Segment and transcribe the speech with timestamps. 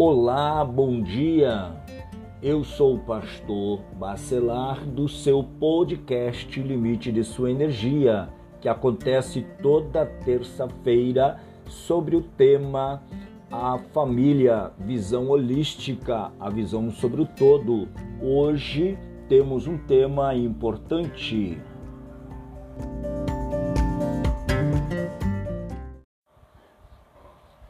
[0.00, 1.72] Olá, bom dia.
[2.40, 8.28] Eu sou o pastor Bacelar do seu podcast Limite de Sua Energia,
[8.60, 13.02] que acontece toda terça-feira sobre o tema
[13.50, 17.88] a família, visão holística, a visão sobre o todo.
[18.22, 18.96] Hoje
[19.28, 21.60] temos um tema importante.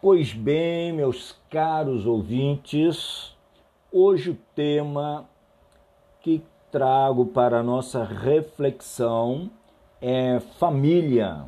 [0.00, 3.36] Pois bem, meus caros ouvintes,
[3.90, 5.28] hoje o tema
[6.20, 6.40] que
[6.70, 9.50] trago para a nossa reflexão
[10.00, 11.46] é família,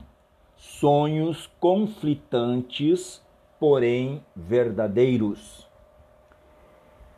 [0.57, 3.25] sonhos conflitantes,
[3.61, 5.69] porém verdadeiros.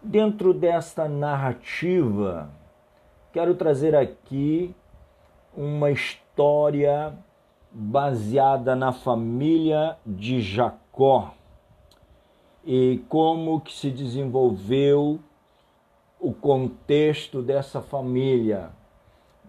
[0.02, 2.50] Dentro desta narrativa,
[3.32, 4.76] quero trazer aqui
[5.56, 7.14] uma história
[7.72, 10.81] baseada na família de Jacó
[12.64, 15.18] e como que se desenvolveu
[16.20, 18.70] o contexto dessa família.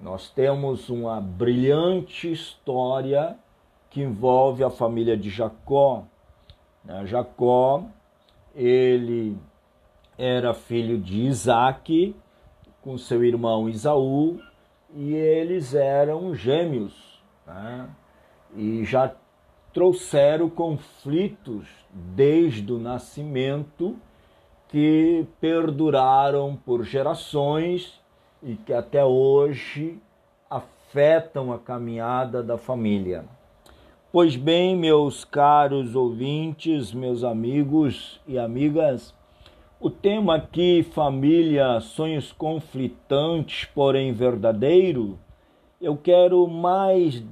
[0.02, 3.38] Nós temos uma brilhante história
[3.90, 6.04] que envolve a família de Jacó.
[6.84, 7.06] Né?
[7.06, 7.84] Jacó,
[8.56, 9.38] ele
[10.18, 12.16] era filho de Isaac
[12.82, 14.40] com seu irmão Isaú
[14.96, 17.22] e eles eram gêmeos.
[17.46, 17.90] Né?
[18.56, 19.14] e já
[19.74, 23.96] trouxeram conflitos desde o nascimento
[24.70, 28.00] que perduraram por gerações
[28.42, 30.00] e que até hoje
[30.50, 33.26] afetam a caminhada da família.
[34.12, 39.14] Pois bem, meus caros ouvintes, meus amigos e amigas,
[39.80, 45.20] o tema aqui, família, sonhos conflitantes, porém verdadeiro,
[45.82, 47.24] eu quero mais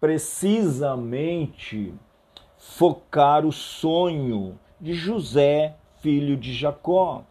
[0.00, 1.92] precisamente
[2.56, 7.24] focar o sonho de José, filho de Jacó.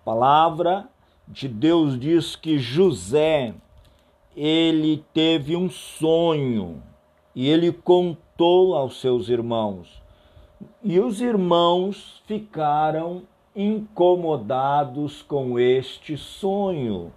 [0.00, 0.88] A palavra
[1.26, 3.54] de Deus diz que José
[4.36, 6.82] ele teve um sonho
[7.34, 10.02] e ele contou aos seus irmãos.
[10.82, 13.22] E os irmãos ficaram
[13.54, 17.12] incomodados com este sonho.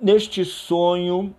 [0.00, 1.34] Neste sonho,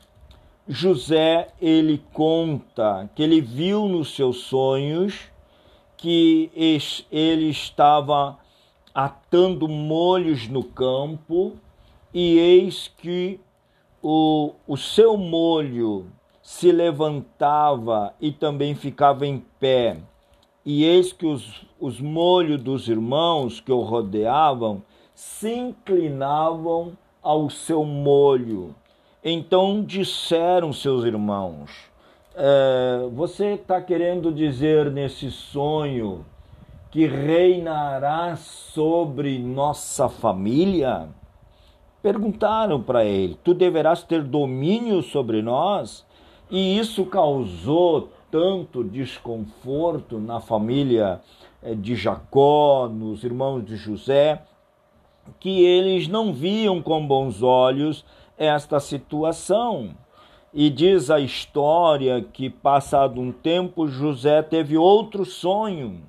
[0.65, 5.29] José ele conta que ele viu nos seus sonhos
[5.97, 6.49] que
[7.11, 8.39] ele estava
[8.95, 11.57] atando molhos no campo
[12.13, 13.41] e eis que
[14.01, 16.07] o, o seu molho
[16.41, 19.97] se levantava e também ficava em pé.
[20.65, 24.81] E eis que os, os molhos dos irmãos que o rodeavam
[25.13, 28.73] se inclinavam ao seu molho
[29.23, 31.71] então disseram seus irmãos:
[32.35, 36.25] é, Você está querendo dizer nesse sonho
[36.91, 41.07] que reinará sobre nossa família?
[42.01, 46.05] Perguntaram para ele: Tu deverás ter domínio sobre nós?
[46.51, 51.21] E isso causou tanto desconforto na família
[51.61, 54.41] é, de Jacó, nos irmãos de José,
[55.39, 58.03] que eles não viam com bons olhos
[58.37, 59.95] esta situação.
[60.53, 66.01] E diz a história que, passado um tempo, José teve outro sonho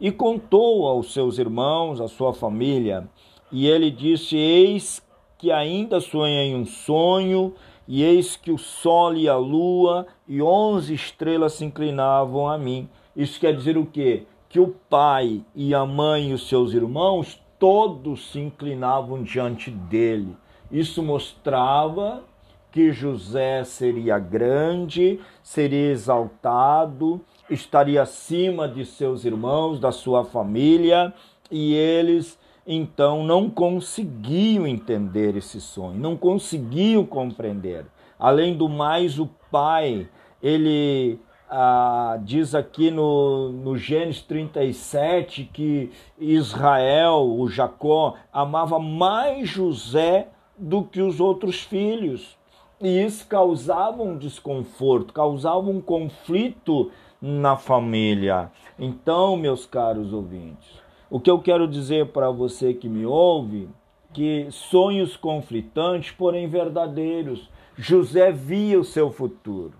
[0.00, 3.08] e contou aos seus irmãos, à sua família.
[3.50, 5.02] E ele disse: Eis
[5.36, 7.54] que ainda sonhei um sonho,
[7.86, 12.88] e eis que o sol e a lua e onze estrelas se inclinavam a mim.
[13.16, 14.26] Isso quer dizer o quê?
[14.48, 20.36] Que o pai e a mãe e os seus irmãos todos se inclinavam diante dele.
[20.70, 22.22] Isso mostrava
[22.70, 31.12] que José seria grande, seria exaltado, estaria acima de seus irmãos, da sua família,
[31.50, 37.86] e eles então não conseguiam entender esse sonho, não conseguiam compreender.
[38.18, 40.06] Além do mais, o pai,
[40.42, 41.18] ele
[41.48, 50.28] ah, diz aqui no, no Gênesis 37 que Israel, o Jacó, amava mais José
[50.58, 52.36] do que os outros filhos.
[52.80, 56.90] E isso causava um desconforto, causava um conflito
[57.20, 58.50] na família.
[58.78, 60.68] Então, meus caros ouvintes,
[61.10, 63.68] o que eu quero dizer para você que me ouve,
[64.12, 67.48] que sonhos conflitantes, porém verdadeiros.
[67.76, 69.74] José via o seu futuro.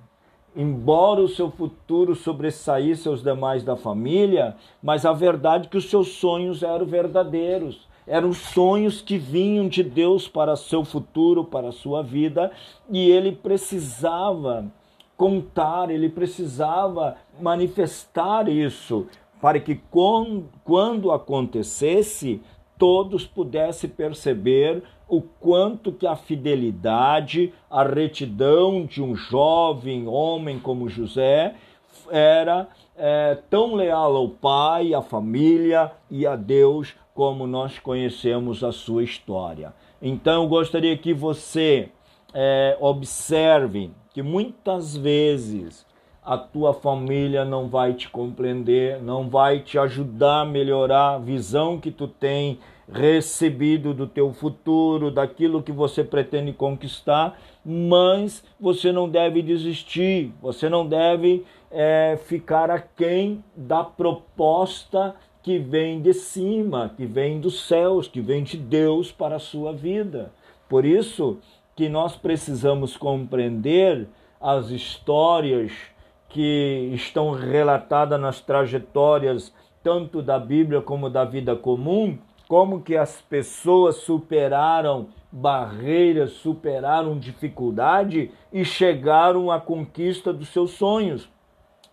[0.56, 5.88] Embora o seu futuro sobressaísse aos demais da família, mas a verdade é que os
[5.88, 12.02] seus sonhos eram verdadeiros eram sonhos que vinham de Deus para seu futuro, para sua
[12.02, 12.50] vida,
[12.90, 14.66] e ele precisava
[15.16, 19.06] contar, ele precisava manifestar isso
[19.40, 19.80] para que
[20.64, 22.40] quando acontecesse,
[22.78, 30.88] todos pudessem perceber o quanto que a fidelidade, a retidão de um jovem homem como
[30.88, 31.54] José
[32.10, 38.70] era é, tão leal ao pai, à família e a Deus como nós conhecemos a
[38.70, 39.74] sua história.
[40.00, 41.88] Então eu gostaria que você
[42.32, 45.84] é, observe que muitas vezes
[46.24, 51.80] a tua família não vai te compreender, não vai te ajudar a melhorar a visão
[51.80, 59.08] que tu tem recebido do teu futuro, daquilo que você pretende conquistar, mas você não
[59.08, 67.06] deve desistir, você não deve é, ficar aquém da proposta que vem de cima, que
[67.06, 70.32] vem dos céus, que vem de Deus para a sua vida.
[70.68, 71.38] Por isso
[71.74, 74.08] que nós precisamos compreender
[74.40, 75.72] as histórias
[76.28, 79.52] que estão relatadas nas trajetórias
[79.82, 88.30] tanto da Bíblia como da vida comum, como que as pessoas superaram barreiras, superaram dificuldade
[88.52, 91.28] e chegaram à conquista dos seus sonhos.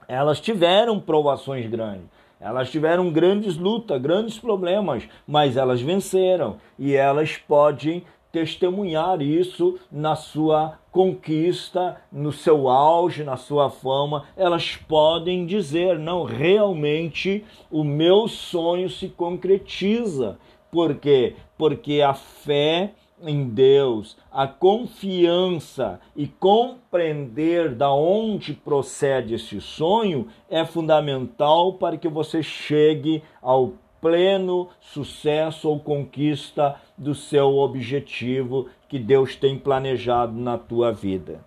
[0.07, 2.07] Elas tiveram provações grandes,
[2.39, 8.03] elas tiveram grandes lutas, grandes problemas, mas elas venceram e elas podem
[8.35, 16.23] testemunhar isso na sua conquista, no seu auge, na sua fama, elas podem dizer: não,
[16.23, 20.37] realmente o meu sonho se concretiza.
[20.69, 21.35] Por quê?
[21.57, 22.91] Porque a fé
[23.21, 32.07] em Deus, a confiança e compreender da onde procede esse sonho é fundamental para que
[32.07, 40.57] você chegue ao pleno sucesso ou conquista do seu objetivo que Deus tem planejado na
[40.57, 41.43] tua vida.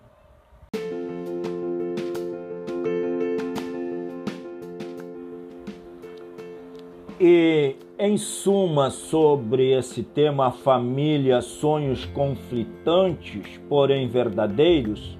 [7.21, 15.17] E em suma sobre esse tema família, sonhos conflitantes, porém verdadeiros,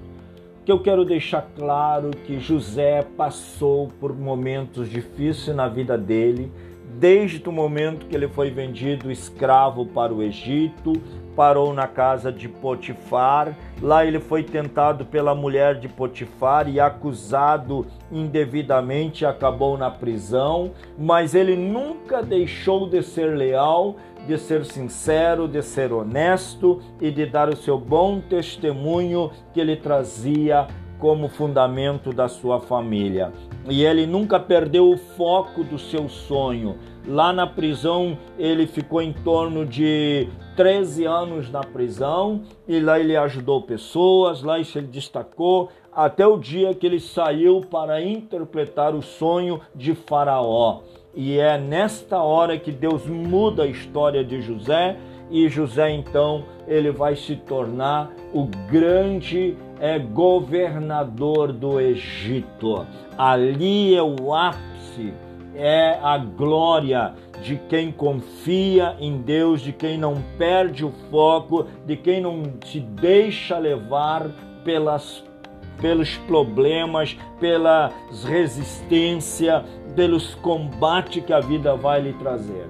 [0.64, 6.50] que eu quero deixar claro que José passou por momentos difíceis na vida dele
[6.98, 10.92] desde o momento que ele foi vendido escravo para o Egito,
[11.34, 13.56] parou na casa de Potifar.
[13.80, 21.34] Lá ele foi tentado pela mulher de Potifar e acusado indevidamente, acabou na prisão, mas
[21.34, 23.96] ele nunca deixou de ser leal,
[24.26, 29.76] de ser sincero, de ser honesto e de dar o seu bom testemunho que ele
[29.76, 30.66] trazia
[31.00, 33.32] como fundamento da sua família.
[33.68, 36.76] E ele nunca perdeu o foco do seu sonho.
[37.08, 43.16] Lá na prisão, ele ficou em torno de 13 anos na prisão e lá ele
[43.16, 49.02] ajudou pessoas, lá ele se destacou até o dia que ele saiu para interpretar o
[49.02, 50.80] sonho de Faraó.
[51.14, 54.96] E é nesta hora que Deus muda a história de José
[55.30, 62.86] e José então ele vai se tornar o grande é, governador do Egito.
[63.16, 65.14] Ali é o ápice,
[65.54, 71.96] é a glória de quem confia em Deus, de quem não perde o foco, de
[71.96, 74.30] quem não se deixa levar
[74.64, 75.24] pelas
[75.80, 77.92] pelos problemas, pelas
[78.24, 79.64] resistências,
[79.96, 82.68] pelos combates que a vida vai lhe trazer.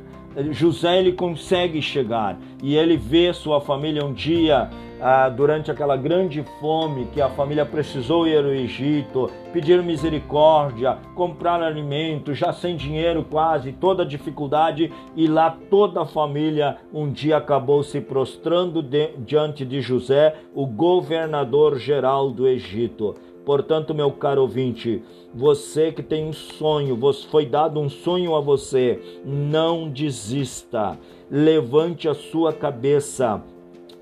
[0.50, 4.70] José ele consegue chegar e ele vê sua família um dia
[5.00, 11.62] ah, durante aquela grande fome que a família precisou ir ao Egito, pedir misericórdia, comprar
[11.62, 17.82] alimento, já sem dinheiro quase, toda dificuldade e lá toda a família um dia acabou
[17.82, 23.14] se prostrando de, diante de José, o governador geral do Egito.
[23.50, 25.02] Portanto, meu caro ouvinte,
[25.34, 26.96] você que tem um sonho,
[27.28, 30.96] foi dado um sonho a você, não desista.
[31.28, 33.42] Levante a sua cabeça.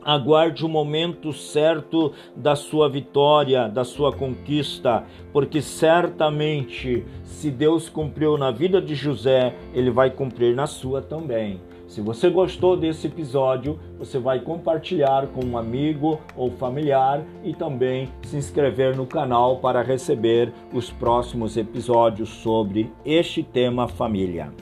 [0.05, 8.37] Aguarde o momento certo da sua vitória, da sua conquista, porque certamente, se Deus cumpriu
[8.37, 11.59] na vida de José, ele vai cumprir na sua também.
[11.89, 18.11] Se você gostou desse episódio, você vai compartilhar com um amigo ou familiar e também
[18.23, 24.53] se inscrever no canal para receber os próximos episódios sobre este tema família.